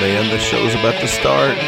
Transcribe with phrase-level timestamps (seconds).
[0.00, 1.58] Man, the show's about to start.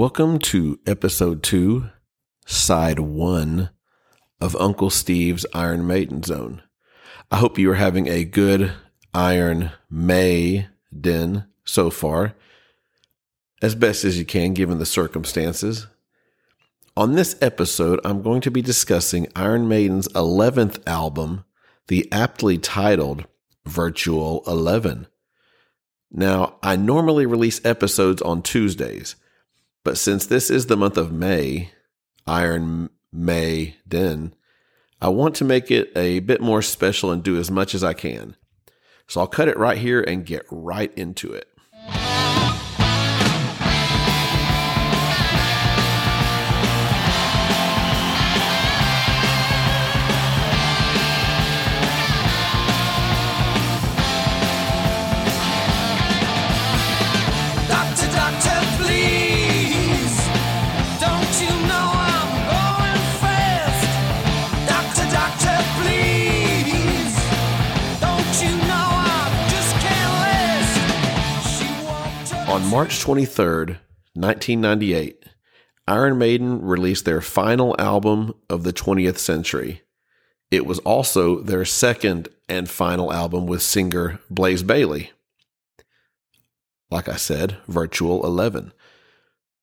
[0.00, 1.90] Welcome to episode two,
[2.46, 3.68] side one
[4.40, 6.62] of Uncle Steve's Iron Maiden Zone.
[7.30, 8.72] I hope you are having a good
[9.12, 12.34] Iron Maiden so far,
[13.60, 15.86] as best as you can given the circumstances.
[16.96, 21.44] On this episode, I'm going to be discussing Iron Maiden's 11th album,
[21.88, 23.26] the aptly titled
[23.66, 25.08] Virtual 11.
[26.10, 29.16] Now, I normally release episodes on Tuesdays,
[29.84, 31.70] but since this is the month of May,
[32.26, 34.34] Iron May Den,
[35.00, 37.94] I want to make it a bit more special and do as much as I
[37.94, 38.36] can.
[39.06, 41.48] So I'll cut it right here and get right into it.
[72.70, 73.78] March 23rd,
[74.14, 75.24] 1998,
[75.88, 79.82] Iron Maiden released their final album of the 20th century.
[80.52, 85.10] It was also their second and final album with singer Blaze Bayley.
[86.92, 88.72] Like I said, Virtual 11.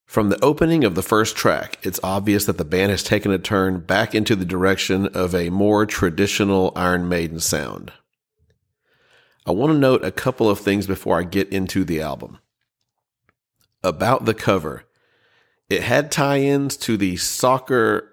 [0.05, 3.39] From the opening of the first track, it's obvious that the band has taken a
[3.39, 7.93] turn back into the direction of a more traditional Iron Maiden sound.
[9.45, 12.39] I want to note a couple of things before I get into the album
[13.87, 14.83] about the cover.
[15.69, 18.11] It had tie-ins to the soccer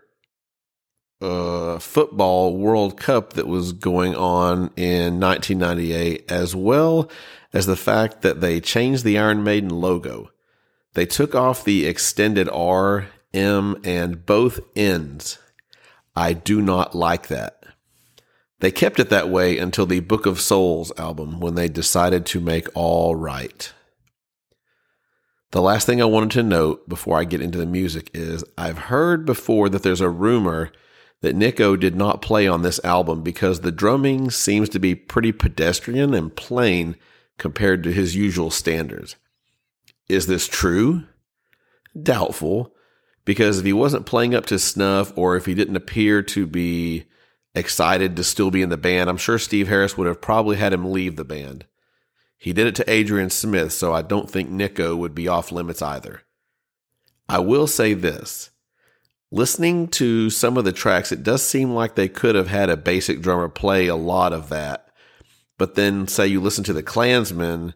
[1.21, 7.11] uh, football World Cup that was going on in 1998, as well
[7.53, 10.31] as the fact that they changed the Iron Maiden logo.
[10.95, 15.39] They took off the extended R, M, and both ends.
[16.17, 17.65] I do not like that.
[18.61, 22.41] They kept it that way until the Book of Souls album when they decided to
[22.41, 23.73] make all right.
[25.55, 28.77] The last thing I wanted to note before I get into the music is I've
[28.77, 30.73] heard before that there's a rumor
[31.21, 35.31] that Nicko did not play on this album because the drumming seems to be pretty
[35.31, 36.97] pedestrian and plain
[37.39, 39.15] compared to his usual standards.
[40.09, 41.05] Is this true?
[42.03, 42.75] Doubtful,
[43.25, 47.05] because if he wasn't playing up to snuff or if he didn't appear to be
[47.55, 50.73] excited to still be in the band, I'm sure Steve Harris would have probably had
[50.73, 51.65] him leave the band.
[52.45, 55.81] He did it to Adrian Smith, so I don't think Nicko would be off limits
[55.81, 56.25] either.
[57.27, 58.51] I will say this.
[59.31, 62.77] Listening to some of the tracks, it does seem like they could have had a
[62.77, 64.91] basic drummer play a lot of that.
[65.57, 67.73] But then, say you listen to the Clansman,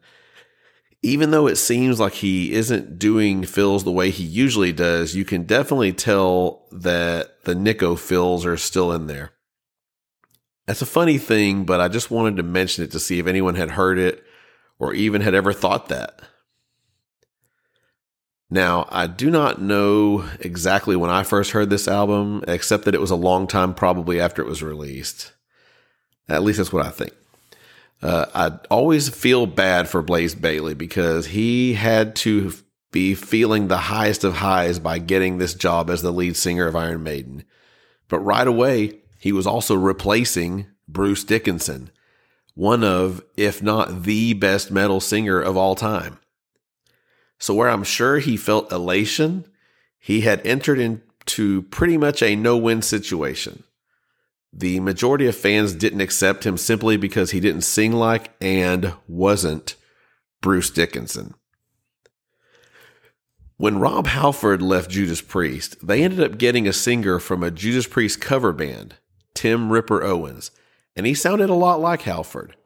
[1.01, 5.25] even though it seems like he isn't doing fills the way he usually does, you
[5.25, 9.31] can definitely tell that the Nicko fills are still in there.
[10.67, 13.55] That's a funny thing, but I just wanted to mention it to see if anyone
[13.55, 14.27] had heard it
[14.79, 16.21] or even had ever thought that.
[18.51, 23.01] Now, I do not know exactly when I first heard this album, except that it
[23.01, 25.33] was a long time probably after it was released.
[26.29, 27.13] At least that's what I think.
[28.01, 32.53] Uh, I always feel bad for Blaze Bayley because he had to
[32.91, 36.77] be feeling the highest of highs by getting this job as the lead singer of
[36.77, 37.45] Iron Maiden.
[38.09, 41.91] But right away, he was also replacing Bruce Dickinson,
[42.59, 46.19] one of, if not the best metal singer of all time.
[47.39, 49.45] So, where I'm sure he felt elation,
[49.97, 53.63] he had entered into pretty much a no win situation.
[54.53, 59.77] the majority of fans didn't accept him simply because he didn't sing like and wasn't
[60.41, 61.35] Bruce Dickinson.
[63.57, 67.87] When Rob Halford left Judas Priest, they ended up getting a singer from a Judas
[67.87, 68.95] Priest cover band,
[69.35, 70.51] Tim Ripper Owens,
[70.99, 72.57] and he sounded a lot like Halford.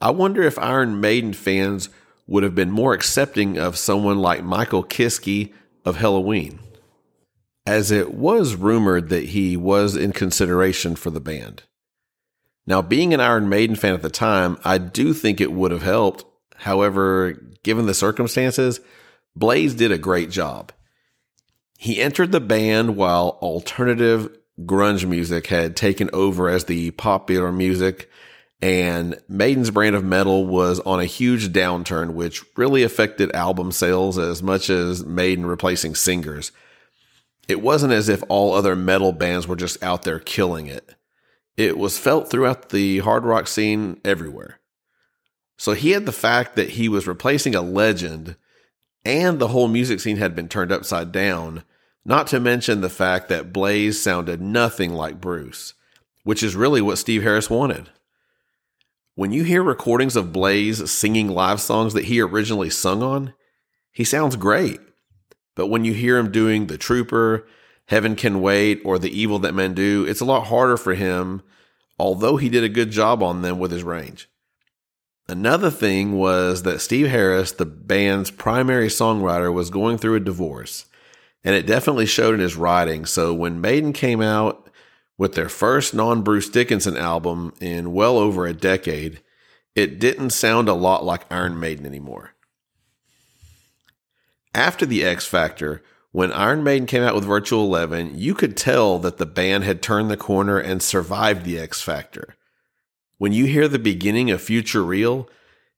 [0.00, 1.90] I wonder if Iron Maiden fans
[2.26, 5.52] would have been more accepting of someone like Michael Kiske
[5.84, 6.58] of Helloween,
[7.66, 11.64] as it was rumored that he was in consideration for the band.
[12.66, 15.82] Now, being an Iron Maiden fan at the time, I do think it would have
[15.82, 16.24] helped.
[16.56, 18.80] However, given the circumstances,
[19.36, 20.72] Blaze did a great job.
[21.78, 24.34] He entered the band while alternative
[24.64, 28.10] grunge music had taken over as the popular music,
[28.62, 34.18] and Maiden's brand of metal was on a huge downturn, which really affected album sales
[34.18, 36.52] as much as Maiden replacing singers.
[37.48, 40.94] It wasn't as if all other metal bands were just out there killing it.
[41.56, 44.60] It was felt throughout the hard rock scene everywhere.
[45.58, 48.36] So he had the fact that he was replacing a legend
[49.04, 51.64] and the whole music scene had been turned upside down,
[52.04, 55.74] not to mention the fact that Blaze sounded nothing like Bruce,
[56.24, 57.90] which is really what Steve Harris wanted.
[59.14, 63.34] When you hear recordings of Blaze singing live songs that he originally sung on,
[63.92, 64.80] he sounds great.
[65.54, 67.46] But when you hear him doing The Trooper,
[67.86, 71.42] Heaven Can Wait, or The Evil That Men Do, it's a lot harder for him,
[71.98, 74.28] although he did a good job on them with his range.
[75.28, 80.86] Another thing was that Steve Harris, the band's primary songwriter, was going through a divorce,
[81.44, 83.06] and it definitely showed in his writing.
[83.06, 84.68] So when Maiden came out
[85.16, 89.20] with their first non Bruce Dickinson album in well over a decade,
[89.74, 92.34] it didn't sound a lot like Iron Maiden anymore.
[94.54, 95.82] After the X Factor,
[96.12, 99.80] when Iron Maiden came out with Virtual Eleven, you could tell that the band had
[99.80, 102.36] turned the corner and survived the X Factor.
[103.18, 105.28] When you hear the beginning of Futureal,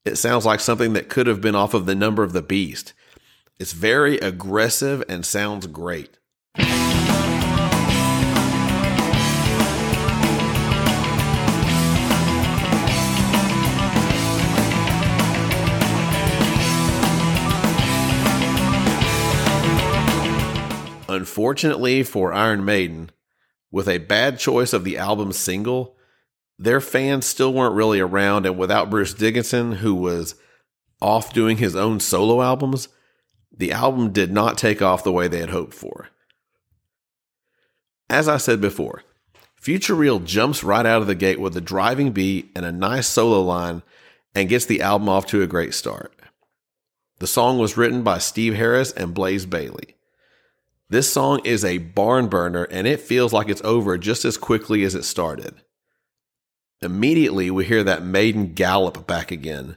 [0.04, 2.94] it sounds like something that could have been off of the number of the beast.
[3.58, 6.18] It's very aggressive and sounds great.
[21.08, 23.10] Unfortunately for Iron Maiden,
[23.70, 25.96] with a bad choice of the album single,
[26.58, 28.46] their fans still weren't really around.
[28.46, 30.34] And without Bruce Dickinson, who was
[31.00, 32.88] off doing his own solo albums,
[33.56, 36.08] the album did not take off the way they had hoped for.
[38.08, 39.02] As I said before,
[39.56, 43.40] Futureal jumps right out of the gate with a driving beat and a nice solo
[43.40, 43.82] line
[44.34, 46.12] and gets the album off to a great start.
[47.20, 49.94] The song was written by Steve Harris and Blaze Bayley.
[50.88, 54.82] This song is a barn burner and it feels like it's over just as quickly
[54.82, 55.54] as it started.
[56.82, 59.76] Immediately, we hear that maiden gallop back again.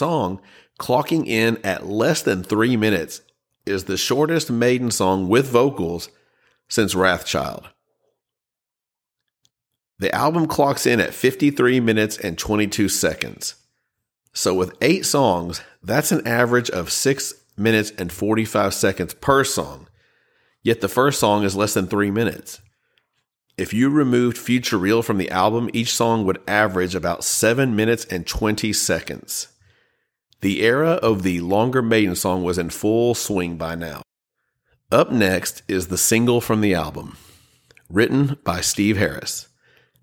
[0.00, 0.40] song,
[0.78, 3.20] clocking in at less than three minutes,
[3.66, 6.08] is the shortest maiden song with vocals
[6.68, 7.66] since Wrathchild.
[9.98, 13.56] The album clocks in at 53 minutes and 22 seconds.
[14.32, 19.88] So, with eight songs, that's an average of 6 minutes and 45 seconds per song.
[20.62, 22.62] Yet the first song is less than 3 minutes.
[23.58, 28.26] If you removed Futureal from the album, each song would average about 7 minutes and
[28.26, 29.48] 20 seconds.
[30.40, 34.02] The era of the longer Maiden song was in full swing by now.
[34.90, 37.18] Up next is the single from the album,
[37.90, 39.48] written by Steve Harris,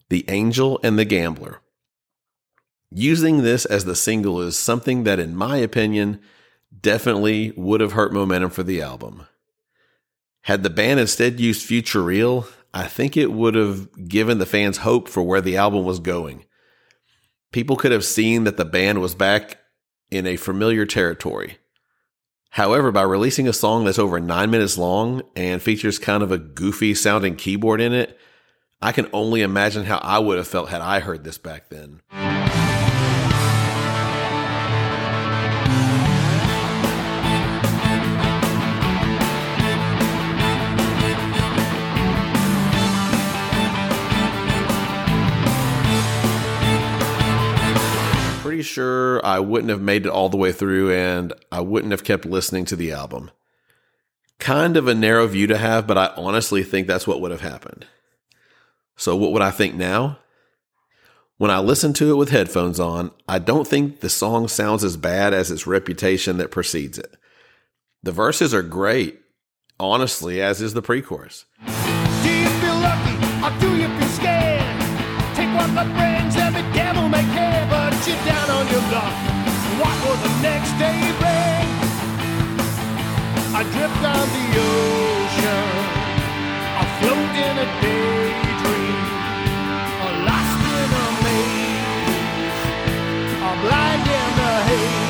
[0.09, 1.61] The Angel and the Gambler.
[2.91, 6.21] Using this as the single is something that, in my opinion,
[6.79, 9.25] definitely would have hurt momentum for the album.
[10.43, 15.09] Had the band instead used Futureal, I think it would have given the fans hope
[15.09, 16.45] for where the album was going.
[17.51, 19.57] People could have seen that the band was back
[20.11, 21.57] in a familiar territory.
[22.51, 26.37] However, by releasing a song that's over nine minutes long and features kind of a
[26.37, 28.17] goofy sounding keyboard in it,
[28.81, 32.01] I can only imagine how I would have felt had I heard this back then.
[48.57, 52.03] Pretty sure I wouldn't have made it all the way through and I wouldn't have
[52.03, 53.29] kept listening to the album.
[54.39, 57.41] Kind of a narrow view to have, but I honestly think that's what would have
[57.41, 57.85] happened.
[58.95, 60.17] So, what would I think now?
[61.37, 64.97] When I listen to it with headphones on, I don't think the song sounds as
[64.97, 67.15] bad as its reputation that precedes it.
[68.01, 69.21] The verses are great,
[69.79, 71.45] honestly, as is the pre chorus.
[78.91, 79.13] Luck.
[79.81, 81.67] What will the next day bring?
[83.53, 85.67] I drift down the ocean,
[86.83, 89.01] afloat in a daydream,
[90.03, 92.61] or lost in a maze,
[93.45, 95.09] or blind in the haze.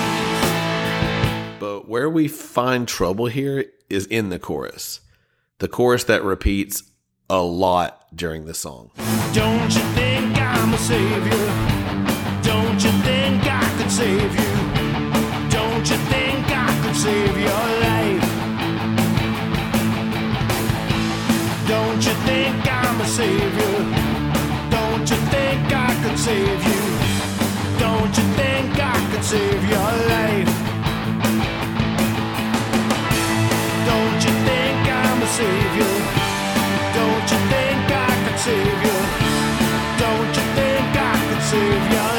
[1.60, 5.02] But where we find trouble here is in the chorus.
[5.60, 6.84] The chorus that repeats
[7.30, 8.92] a lot during the song.
[9.34, 11.46] Don't you think I'm a savior?
[12.44, 13.57] Don't you think I
[13.88, 14.52] could save you?
[15.50, 18.28] Don't you think I could save your life?
[21.68, 23.78] Don't you think I'm a savior?
[24.76, 26.82] Don't you think I could save you?
[27.80, 30.52] Don't you think I could save your life?
[33.90, 35.94] Don't you think I'm a savior?
[36.98, 38.98] Don't you think I could save you?
[40.04, 42.17] Don't you think I could save your life?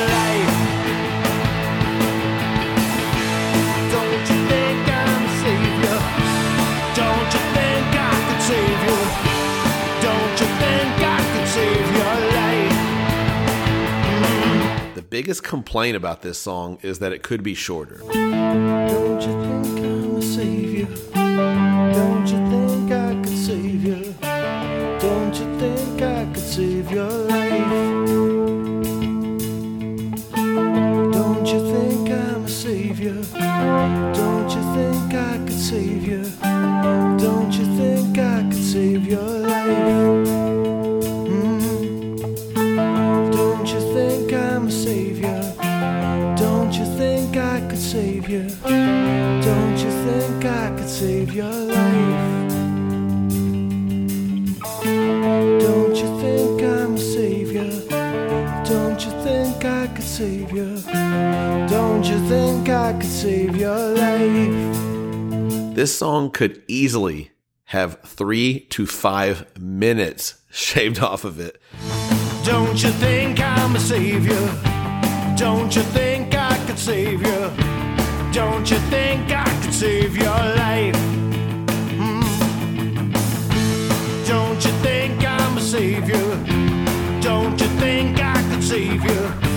[15.19, 18.01] Biggest complaint about this song is that it could be shorter.
[60.19, 60.77] Save you?
[61.69, 65.77] Don't you think I could save your life?
[65.77, 67.31] This song could easily
[67.67, 71.63] have three to five minutes shaved off of it.
[72.45, 74.45] Don't you think I'm a savior?
[75.37, 77.41] Don't you think I could save you?
[78.33, 80.97] Don't you think I could save your life?
[82.03, 82.25] Mm.
[84.27, 86.29] Don't you think I'm a savior?
[87.21, 89.48] Don't you think I could save you?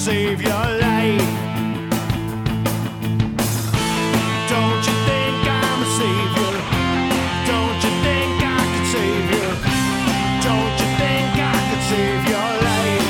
[0.00, 1.30] Save your life?
[4.48, 6.56] Don't you think I'm a savior?
[7.44, 9.44] Don't you think I could save you?
[10.40, 13.08] Don't you think I could save your life?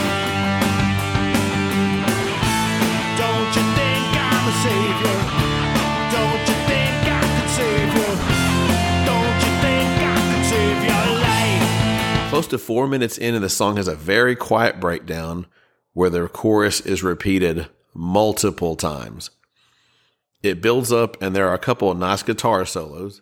[3.23, 5.19] Don't you think I'm a savior?
[6.11, 8.11] Don't you think I could save you?
[9.07, 12.31] Don't you think I could save your life?
[12.31, 15.47] Close to four minutes in, and the song has a very quiet breakdown
[15.93, 19.31] where the chorus is repeated multiple times.
[20.43, 23.21] It builds up, and there are a couple of nice guitar solos.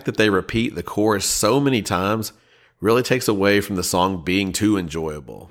[0.00, 2.32] Fact that they repeat the chorus so many times
[2.80, 5.50] really takes away from the song being too enjoyable.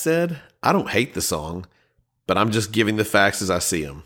[0.00, 1.66] Said, I don't hate the song,
[2.26, 4.02] but I'm just giving the facts as I see them.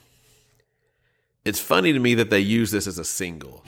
[1.45, 3.63] It's funny to me that they use this as a single.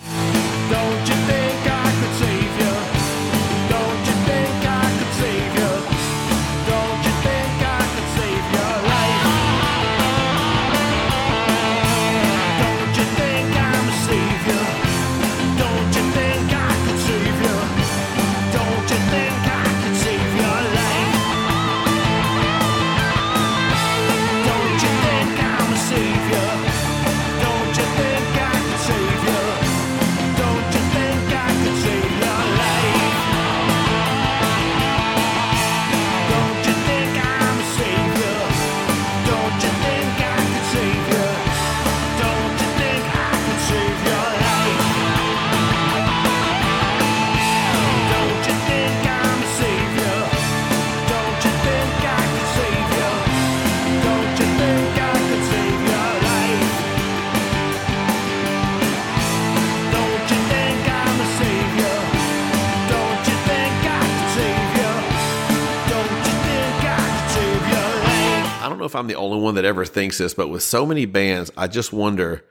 [68.86, 71.50] Know if I'm the only one that ever thinks this, but with so many bands,
[71.56, 72.44] I just wonder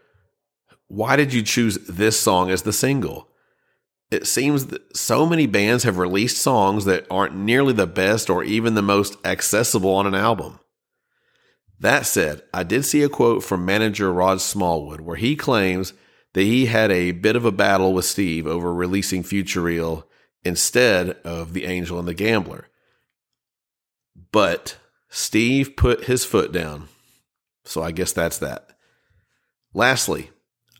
[0.89, 3.30] why did you choose this song as the single?
[4.12, 8.44] It seems that so many bands have released songs that aren't nearly the best or
[8.44, 10.60] even the most accessible on an album.
[11.79, 15.94] That said, I did see a quote from manager Rod Smallwood where he claims
[16.33, 20.05] that he had a bit of a battle with Steve over releasing Futureal
[20.44, 22.68] instead of The Angel and the Gambler.
[24.33, 24.75] But
[25.09, 26.87] Steve put his foot down.
[27.63, 28.70] So I guess that's that.
[29.74, 30.31] Lastly,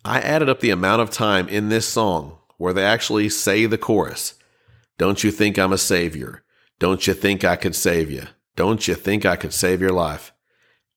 [0.04, 3.78] I added up the amount of time in this song where they actually say the
[3.78, 4.36] chorus
[4.98, 6.44] Don't you think I'm a savior?
[6.80, 8.24] Don't you think I could save you?
[8.56, 10.32] Don't you think I could save your life?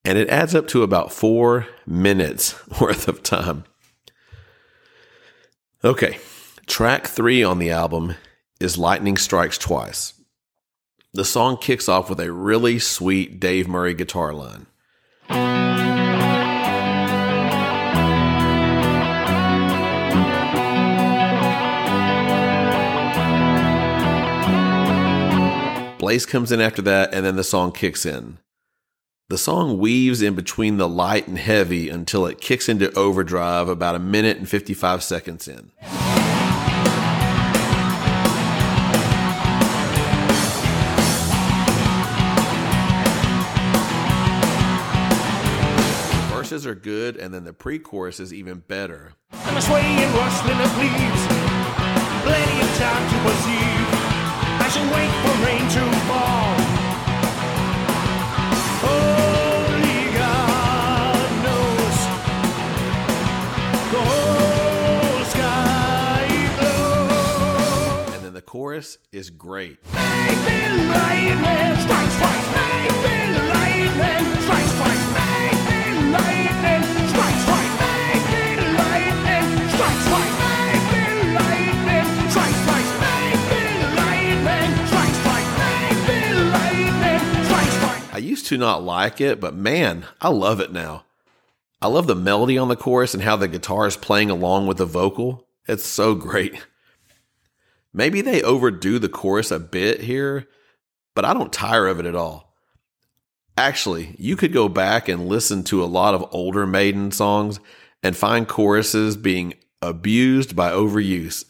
[0.04, 3.64] And it adds up to about four minutes worth of time.
[5.84, 6.18] Okay,
[6.66, 8.14] track three on the album
[8.60, 10.14] is Lightning Strikes Twice.
[11.18, 14.66] The song kicks off with a really sweet Dave Murray guitar line.
[25.98, 28.38] Blaze comes in after that, and then the song kicks in.
[29.28, 33.96] The song weaves in between the light and heavy until it kicks into overdrive about
[33.96, 35.72] a minute and 55 seconds in.
[46.58, 49.12] Verses are good, and then the pre chorus is even better.
[49.30, 51.26] And the swaying rustling of leaves.
[52.26, 53.86] Plenty of time to perceive.
[54.58, 56.50] I should wait for rain to fall.
[58.90, 61.96] Only God knows.
[63.92, 66.26] The whole sky
[66.58, 68.16] blue.
[68.16, 69.78] And then the chorus is great.
[69.94, 72.46] Maybe lightning strikes twice.
[72.56, 75.37] Maybe lightning strikes twice.
[88.18, 91.04] I used to not like it, but man, I love it now.
[91.80, 94.78] I love the melody on the chorus and how the guitar is playing along with
[94.78, 95.46] the vocal.
[95.68, 96.66] It's so great.
[97.92, 100.48] Maybe they overdo the chorus a bit here,
[101.14, 102.47] but I don't tire of it at all.
[103.58, 107.58] Actually, you could go back and listen to a lot of older Maiden songs
[108.04, 111.44] and find choruses being abused by overuse.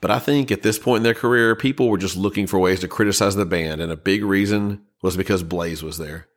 [0.00, 2.78] But I think at this point in their career, people were just looking for ways
[2.78, 6.28] to criticize the band, and a big reason was because Blaze was there.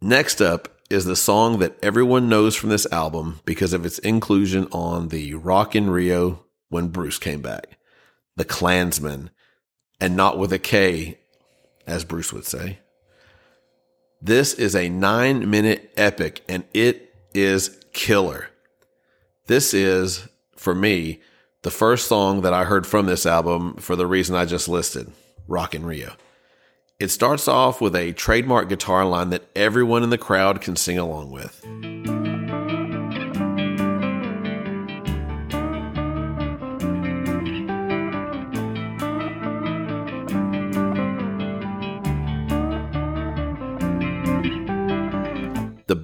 [0.00, 4.68] Next up is the song that everyone knows from this album because of its inclusion
[4.70, 7.76] on the Rock in Rio when Bruce came back.
[8.36, 9.30] The Clansman,
[10.00, 11.18] and not with a K,
[11.88, 12.78] as Bruce would say.
[14.24, 18.50] This is a nine minute epic and it is killer.
[19.48, 21.20] This is, for me,
[21.62, 25.10] the first song that I heard from this album for the reason I just listed
[25.48, 26.12] Rock in Rio.
[27.00, 30.98] It starts off with a trademark guitar line that everyone in the crowd can sing
[30.98, 32.21] along with.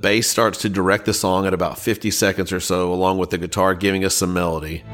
[0.01, 3.39] Bass starts to direct the song at about 50 seconds or so, along with the
[3.39, 4.85] guitar giving us some melody.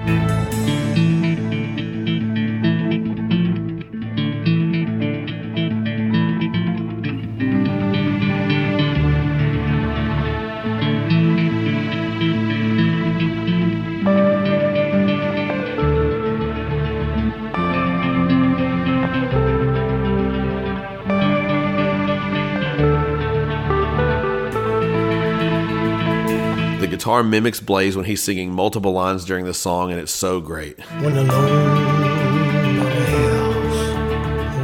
[27.14, 30.80] Guitar mimics Blaze when he's singing multiple lines during the song, and it's so great.
[31.00, 33.86] When alone on a house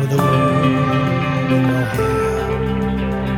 [0.00, 2.48] with a moon in my hair,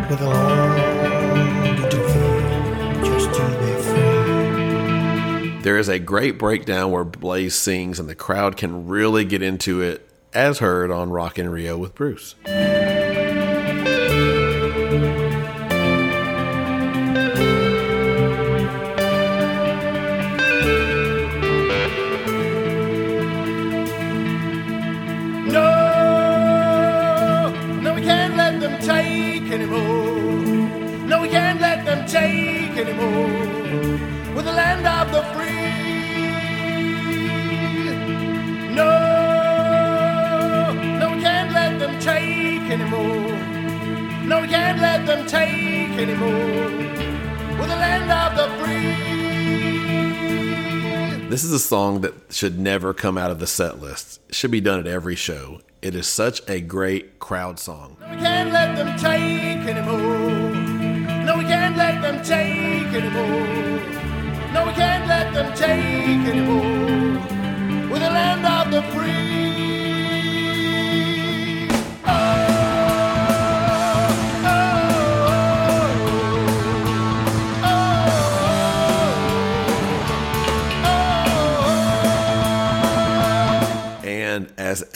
[0.09, 3.73] with a longing to feel just to be
[5.51, 5.61] free.
[5.61, 9.83] There is a great breakdown where Blaze sings, and the crowd can really get into
[9.83, 12.35] it, as heard on Rock in Rio with Bruce.
[51.53, 54.21] A song that should never come out of the set list.
[54.31, 55.61] It should be done at every show.
[55.83, 57.99] It is such a great crowd song.
[58.01, 60.55] We can't let them take anymore.
[61.27, 63.81] No, we can't let them take anymore.
[64.55, 67.21] No, we can't let them take anymore.
[67.91, 69.32] The land of the free.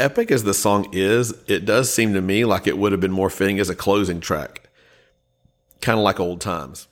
[0.07, 3.11] Epic as the song is, it does seem to me like it would have been
[3.11, 4.69] more fitting as a closing track.
[5.81, 6.87] Kind of like old times.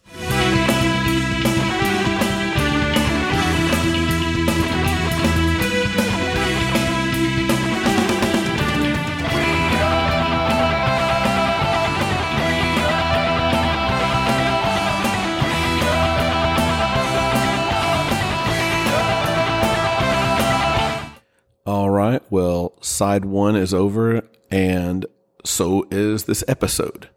[21.64, 22.20] All right.
[22.28, 25.04] Well, side one is over, and
[25.44, 27.08] so is this episode.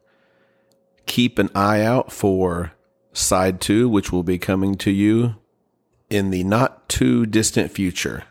[1.05, 2.73] Keep an eye out for
[3.13, 5.35] side two, which will be coming to you
[6.09, 8.23] in the not too distant future.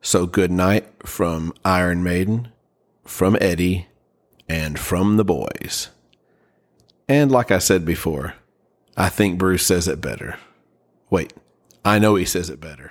[0.00, 2.48] So, good night from Iron Maiden,
[3.04, 3.86] from Eddie,
[4.48, 5.90] and from the boys.
[7.08, 8.34] And like I said before,
[8.96, 10.38] I think Bruce says it better.
[11.08, 11.32] Wait,
[11.84, 12.90] I know he says it better.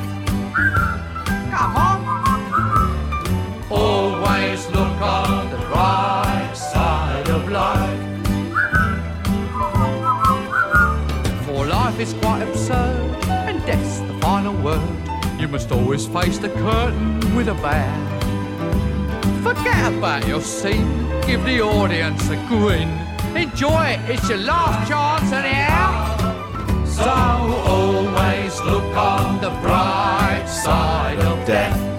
[15.41, 17.93] you must always face the curtain with a bow.
[19.41, 22.89] Forget about your scene, give the audience a grin.
[23.35, 26.15] Enjoy it, it's your last chance anyhow.
[26.85, 31.90] So always look on the bright side of death.